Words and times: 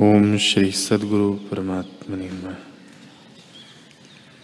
ओम 0.00 0.36
श्री 0.38 0.70
सदगुरु 0.70 1.32
परमात्मा 1.32 2.16
नमः। 2.16 2.54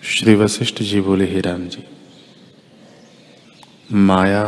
श्री 0.02 0.34
वशिष्ठ 0.34 0.82
जी 0.82 1.00
बोले, 1.00 1.24
ही 1.24 1.40
राम 1.40 1.66
जी, 1.68 1.82
माया 3.92 4.44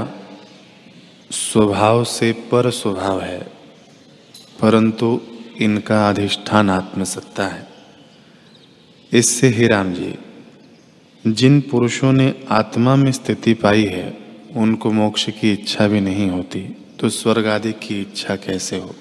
स्वभाव 1.30 2.04
से 2.04 2.32
पर 2.32 2.70
स्वभाव 2.70 3.20
है, 3.20 3.40
परंतु 4.60 5.20
इनका 5.61 6.09
अधिष्ठान 6.09 6.70
आत्मसत्ता 6.70 7.46
है। 7.46 7.69
इससे, 9.12 9.48
ही 9.48 9.66
राम 9.66 9.93
जी, 9.95 10.14
जिन 11.27 11.61
पुरुषों 11.61 12.12
ने 12.12 12.34
आत्मा 12.50 12.96
में 12.96 13.12
स्थिति 13.12 13.55
पाई 13.55 13.84
है, 13.84 14.19
उनको 14.57 14.93
मोक्ष 14.93 15.30
की 15.30 15.53
इच्छा 15.53 15.89
भी 15.89 16.00
नहीं 16.00 16.30
होती 16.30 16.61
तो 17.00 17.09
स्वर्ग 17.09 17.46
आदि 17.46 17.73
की 17.73 18.00
इच्छा 18.00 18.37
कैसे 18.37 18.79
हो? 18.79 18.95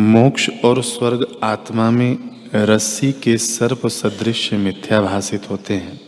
मोक्ष 0.00 0.50
और 0.64 0.82
स्वर्ग 0.82 1.40
आत्मा 1.42 1.90
में 1.90 2.18
रस्सी 2.54 3.12
के 3.12 3.38
सर्प 3.38 3.86
सदृश 3.86 4.52
मिथ्या 4.52 5.00
भाषित 5.00 5.50
होते 5.50 5.74
हैं। 5.74 6.00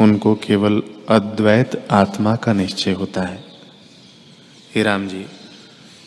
उनको 0.00 0.34
केवल 0.34 0.82
अद्वैत 1.08 1.88
आत्मा 1.90 2.36
का 2.36 2.52
निश्चय 2.52 2.92
होता 2.92 3.22
है। 3.22 3.44
हे 4.74 4.82
राम 4.82 5.08
जी, 5.08 5.26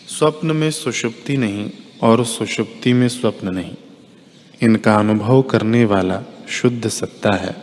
स्वप्न 0.07 0.51
में 0.51 0.71
सुषुप्ति 0.71 1.37
नहीं 1.37 1.71
और 2.03 2.25
सुषुप्ति 2.25 2.93
में 2.93 3.09
स्वप्न 3.09 3.49
नहीं। 3.55 3.75
इनका 4.61 4.95
अनुभव 4.95 5.41
करने 5.41 5.85
वाला 5.85 6.23
शुद्ध 6.49 6.87
सत्ता 6.87 7.35
है 7.35 7.55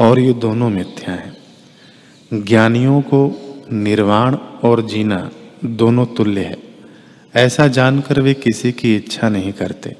और 0.00 0.20
ये 0.20 0.32
दोनों 0.32 0.70
मिथ्या 0.70 1.14
हैं। 1.14 1.36
ज्ञानियों 2.42 3.00
को 3.00 3.40
निर्वाण 3.72 4.34
और 4.34 4.86
जीना 4.86 5.30
दोनों 5.64 6.06
तुल्य 6.06 6.40
है। 6.40 6.67
ऐसा 7.34 7.66
जानकर 7.68 8.20
वे 8.20 8.34
किसी 8.34 8.72
की 8.72 8.96
इच्छा 8.96 9.28
नहीं 9.28 9.52
करते। 9.52 9.94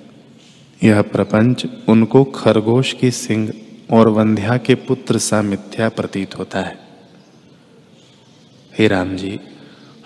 यह 0.82 1.02
प्रपंच 1.02 1.66
उनको 1.88 2.24
खरगोश 2.24 2.92
की 2.92 3.10
सिंह 3.10 3.52
और 3.90 4.08
वंध्या 4.08 4.56
के 4.56 4.74
पुत्र 4.74 5.18
सा 5.18 5.42
मिथ्या 5.42 5.88
प्रतीत 5.88 6.38
होता 6.38 6.60
है। 6.60 6.78
हे 8.78 8.88
राम 8.88 9.16
जी, 9.16 9.40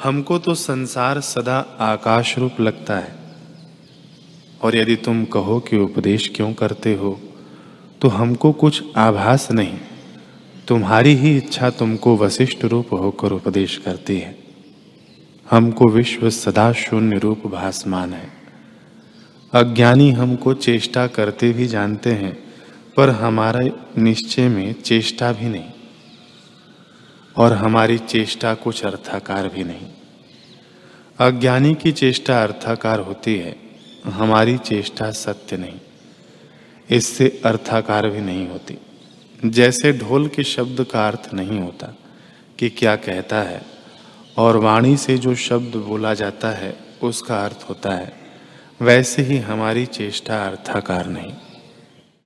हमको 0.02 0.38
तो 0.38 0.54
संसार 0.54 1.20
सदा 1.20 1.58
आकाश 1.80 2.38
रूप 2.38 2.60
लगता 2.60 2.98
है। 2.98 3.14
और 4.62 4.76
यदि 4.76 4.96
तुम 4.96 5.24
कहो 5.24 5.60
कि 5.60 5.76
उपदेश 5.76 6.28
क्यों 6.36 6.52
करते 6.54 6.94
हो 6.94 7.20
तो 8.00 8.08
हमको 8.08 8.52
कुछ 8.52 8.82
आभास 8.96 9.50
नहीं। 9.52 9.78
तुम्हारी 10.68 11.14
ही 11.14 11.36
इच्छा 11.36 11.70
तुमको 11.70 12.16
वशिष्ठ 12.16 12.64
रूप 12.64 12.92
होकर 12.92 13.32
उपदेश 13.32 13.76
करती 13.76 14.18
है। 14.18 14.41
हमको 15.52 15.88
विश्व 15.88 16.30
सदा 16.30 16.72
शून्य 16.72 17.18
रूप 17.18 17.46
भासमान 17.46 18.14
है। 18.14 18.30
अज्ञानी 19.54 20.10
हमको 20.10 20.54
चेष्टा 20.54 21.06
करते 21.06 21.52
भी 21.52 21.66
जानते 21.66 22.12
हैं, 22.12 22.54
पर 22.96 23.10
हमारे 23.10 23.72
निश्चय 23.98 24.48
में 24.48 24.72
चेष्टा 24.72 25.32
भी 25.32 25.48
नहीं। 25.48 25.70
और 27.36 27.52
हमारी 27.52 27.98
चेष्टा 27.98 28.54
कुछ 28.54 28.84
अर्थाकार 28.84 29.48
भी 29.48 29.64
नहीं। 29.64 29.88
अज्ञानी 31.20 31.74
की 31.74 31.92
चेष्टा 31.92 32.42
अर्थाकार 32.42 33.00
होती 33.00 33.36
है, 33.36 33.56
हमारी 34.04 34.58
चेष्टा 34.58 35.10
सत्य 35.10 35.56
नहीं। 35.56 35.80
इससे 36.90 37.42
अर्थाकार 37.44 38.08
भी 38.08 38.20
नहीं 38.20 38.48
होती। 38.48 38.78
जैसे 39.44 39.92
ढोल 39.92 40.28
के 40.28 40.44
शब्द 40.44 40.84
का 40.84 41.08
अर्थ 41.08 41.34
नहीं 41.34 41.60
होता 41.60 41.96
कि 42.58 42.68
क्या 42.70 42.96
कहता 42.96 43.42
है 43.42 43.71
और 44.38 44.56
वाणी 44.56 44.96
से 44.96 45.18
जो 45.18 45.34
शब्द 45.34 45.76
बोला 45.76 46.14
जाता 46.14 46.50
है, 46.50 46.76
उसका 47.02 47.44
अर्थ 47.44 47.66
होता 47.68 47.90
है, 47.90 48.12
वैसे 48.82 49.22
ही 49.22 49.38
हमारी 49.38 49.86
चेष्टा 49.86 50.44
अर्थाकार 50.44 51.06
नहीं। 51.06 51.32